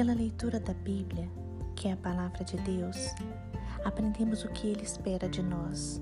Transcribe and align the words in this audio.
Pela 0.00 0.14
leitura 0.14 0.58
da 0.58 0.72
Bíblia, 0.72 1.30
que 1.76 1.86
é 1.86 1.92
a 1.92 1.96
palavra 1.98 2.42
de 2.42 2.56
Deus, 2.56 3.14
aprendemos 3.84 4.42
o 4.44 4.48
que 4.48 4.66
Ele 4.66 4.82
espera 4.82 5.28
de 5.28 5.42
nós, 5.42 6.00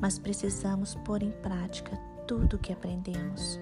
mas 0.00 0.18
precisamos 0.18 0.96
pôr 0.96 1.22
em 1.22 1.30
prática 1.30 1.96
tudo 2.26 2.56
o 2.56 2.58
que 2.58 2.72
aprendemos. 2.72 3.60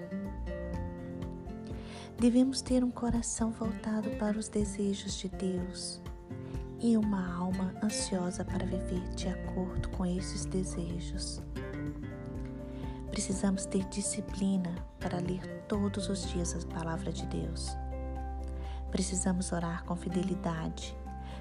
Devemos 2.17 2.59
ter 2.59 2.83
um 2.83 2.89
coração 2.89 3.51
voltado 3.51 4.09
para 4.17 4.35
os 4.35 4.49
desejos 4.49 5.13
de 5.19 5.29
Deus 5.29 6.01
e 6.79 6.97
uma 6.97 7.31
alma 7.31 7.71
ansiosa 7.83 8.43
para 8.43 8.65
viver 8.65 9.07
de 9.09 9.29
acordo 9.29 9.89
com 9.89 10.07
esses 10.07 10.45
desejos. 10.45 11.39
Precisamos 13.11 13.67
ter 13.67 13.85
disciplina 13.89 14.73
para 14.99 15.19
ler 15.19 15.63
todos 15.67 16.09
os 16.09 16.27
dias 16.31 16.55
a 16.55 16.67
palavra 16.73 17.11
de 17.11 17.27
Deus. 17.27 17.77
Precisamos 18.95 19.51
orar 19.51 19.83
com 19.83 19.93
fidelidade, 19.93 20.95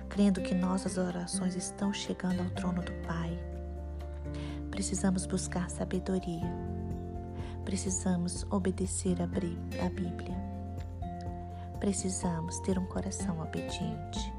crendo 0.09 0.41
que 0.41 0.53
nossas 0.53 0.99
orações 0.99 1.55
estão 1.55 1.93
chegando 1.93 2.41
ao 2.41 2.51
trono 2.51 2.83
do 2.83 2.91
Pai. 3.07 3.39
Precisamos 4.73 5.25
buscar 5.25 5.71
sabedoria. 5.71 6.53
Precisamos 7.65 8.45
obedecer 8.51 9.23
a 9.23 9.27
Bíblia. 9.29 10.37
Precisamos 11.79 12.59
ter 12.59 12.77
um 12.77 12.87
coração 12.87 13.41
obediente. 13.41 14.35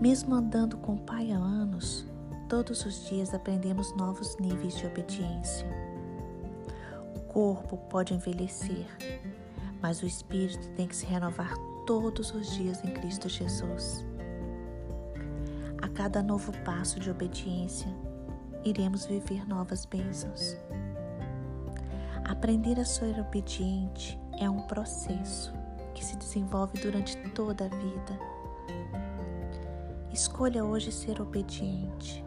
Mesmo 0.00 0.36
andando 0.36 0.76
com 0.76 0.94
o 0.94 1.00
Pai 1.00 1.32
há 1.32 1.36
anos, 1.36 2.06
todos 2.48 2.86
os 2.86 3.08
dias 3.08 3.34
aprendemos 3.34 3.92
novos 3.96 4.36
níveis 4.36 4.76
de 4.76 4.86
obediência. 4.86 5.66
O 7.16 7.18
corpo 7.22 7.76
pode 7.90 8.14
envelhecer, 8.14 8.86
mas 9.84 10.02
o 10.02 10.06
espírito 10.06 10.66
tem 10.70 10.88
que 10.88 10.96
se 10.96 11.04
renovar 11.04 11.54
todos 11.86 12.32
os 12.32 12.50
dias 12.54 12.82
em 12.82 12.90
Cristo 12.94 13.28
Jesus. 13.28 14.02
A 15.82 15.86
cada 15.88 16.22
novo 16.22 16.50
passo 16.64 16.98
de 16.98 17.10
obediência, 17.10 17.94
iremos 18.64 19.04
viver 19.04 19.46
novas 19.46 19.84
bênçãos. 19.84 20.56
Aprender 22.24 22.80
a 22.80 22.84
ser 22.86 23.20
obediente 23.20 24.18
é 24.38 24.48
um 24.48 24.62
processo 24.62 25.52
que 25.94 26.02
se 26.02 26.16
desenvolve 26.16 26.80
durante 26.80 27.18
toda 27.32 27.66
a 27.66 27.68
vida. 27.68 28.18
Escolha 30.10 30.64
hoje 30.64 30.90
ser 30.90 31.20
obediente. 31.20 32.24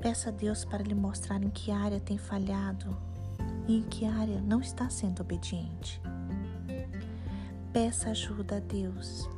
Peça 0.00 0.30
a 0.30 0.32
Deus 0.32 0.64
para 0.64 0.82
lhe 0.82 0.94
mostrar 0.94 1.42
em 1.42 1.50
que 1.50 1.70
área 1.70 2.00
tem 2.00 2.16
falhado 2.16 2.96
e 3.68 3.80
em 3.80 3.82
que 3.82 4.06
área 4.06 4.40
não 4.40 4.62
está 4.62 4.88
sendo 4.88 5.20
obediente. 5.20 6.00
Peça 7.76 8.08
ajuda 8.08 8.56
a 8.56 8.60
Deus 8.60 9.28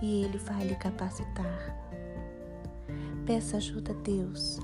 e 0.00 0.22
Ele 0.22 0.38
vai 0.38 0.64
lhe 0.64 0.76
capacitar. 0.76 1.76
Peça 3.26 3.56
ajuda 3.56 3.90
a 3.90 3.94
Deus 4.02 4.60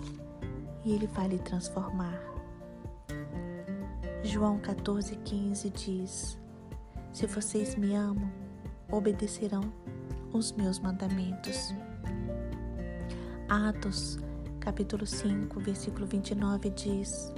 e 0.84 0.92
Ele 0.92 1.08
vai 1.08 1.26
lhe 1.26 1.40
transformar. 1.40 2.16
João 4.22 4.60
14,15 4.60 5.72
diz: 5.72 6.38
Se 7.12 7.26
vocês 7.26 7.74
me 7.74 7.92
amam, 7.92 8.30
obedecerão 8.88 9.62
os 10.32 10.52
meus 10.52 10.78
mandamentos. 10.78 11.74
Atos, 13.48 14.20
capítulo 14.60 15.04
5, 15.04 15.58
versículo 15.58 16.06
29 16.06 16.70
diz: 16.70 17.34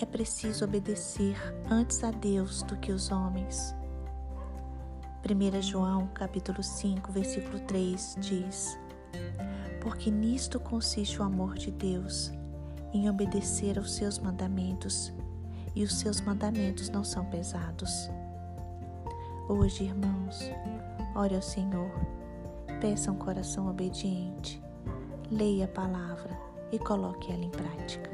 É 0.00 0.06
preciso 0.06 0.64
obedecer 0.64 1.36
antes 1.70 2.02
a 2.02 2.10
Deus 2.10 2.62
do 2.62 2.74
que 2.78 2.90
os 2.90 3.10
homens. 3.10 3.76
1 5.26 5.62
João, 5.62 6.06
capítulo 6.08 6.62
5, 6.62 7.10
versículo 7.10 7.58
3 7.60 8.16
diz: 8.20 8.78
Porque 9.80 10.10
nisto 10.10 10.60
consiste 10.60 11.18
o 11.18 11.24
amor 11.24 11.54
de 11.54 11.70
Deus, 11.70 12.30
em 12.92 13.08
obedecer 13.08 13.78
aos 13.78 13.94
seus 13.94 14.18
mandamentos 14.18 15.14
e 15.74 15.82
os 15.82 15.94
seus 15.94 16.20
mandamentos 16.20 16.90
não 16.90 17.02
são 17.02 17.24
pesados. 17.24 18.10
Hoje, 19.48 19.84
irmãos, 19.84 20.38
ore 21.14 21.34
ao 21.34 21.42
Senhor, 21.42 21.90
peça 22.78 23.10
um 23.10 23.16
coração 23.16 23.70
obediente, 23.70 24.62
leia 25.30 25.64
a 25.64 25.68
palavra 25.68 26.38
e 26.70 26.78
coloque 26.78 27.32
ela 27.32 27.44
em 27.44 27.50
prática. 27.50 28.10